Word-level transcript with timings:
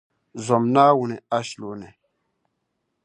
Zom 0.45 0.63
Naawuni 0.73 1.15
ashilo 1.37 1.71
ni. 1.79 1.89